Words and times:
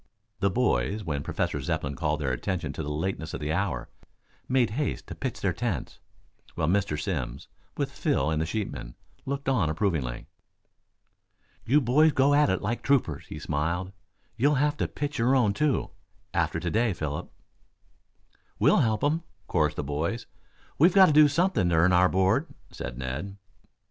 The 0.39 0.49
boys, 0.49 1.03
when 1.03 1.21
Professor 1.21 1.61
Zepplin 1.61 1.95
called 1.95 2.21
their 2.21 2.31
attention 2.31 2.73
to 2.73 2.81
the 2.81 2.89
lateness 2.89 3.35
of 3.35 3.39
the 3.39 3.53
hour, 3.53 3.87
made 4.49 4.71
haste 4.71 5.05
to 5.05 5.13
pitch 5.13 5.41
their 5.41 5.53
tents, 5.53 5.99
while 6.55 6.65
Mr. 6.67 6.99
Simms, 6.99 7.47
with 7.77 7.91
Phil 7.91 8.31
and 8.31 8.41
the 8.41 8.47
sheepmen, 8.47 8.95
looked 9.27 9.47
on 9.47 9.69
approvingly. 9.69 10.25
"You 11.65 11.81
boys 11.81 12.13
go 12.13 12.33
at 12.33 12.49
it 12.49 12.63
like 12.63 12.81
troopers," 12.81 13.27
he 13.27 13.37
smiled. 13.37 13.91
"You'll 14.37 14.55
have 14.55 14.75
to 14.77 14.87
pitch 14.87 15.19
your 15.19 15.35
own, 15.35 15.53
too, 15.53 15.91
after 16.33 16.59
to 16.59 16.71
day, 16.71 16.93
Philip." 16.93 17.31
"We'll 18.57 18.77
help 18.77 19.03
him," 19.03 19.21
chorused 19.47 19.75
the 19.77 19.83
boys. 19.83 20.25
"We've 20.79 20.95
got 20.95 21.05
to 21.05 21.13
do 21.13 21.27
something 21.27 21.69
to 21.69 21.75
earn 21.75 21.93
our 21.93 22.09
board," 22.09 22.47
said 22.71 22.97
Ned. 22.97 23.37